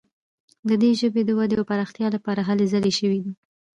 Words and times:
د 0.69 0.71
دې 0.81 0.91
ژبې 0.99 1.21
د 1.25 1.29
ودې 1.39 1.55
او 1.59 1.67
پراختیا 1.69 2.07
لپاره 2.15 2.41
هلې 2.47 2.65
ځلې 2.73 2.91
شوي 2.99 3.19
دي. 3.25 3.31